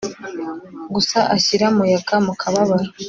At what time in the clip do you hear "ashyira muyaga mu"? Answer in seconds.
1.35-2.33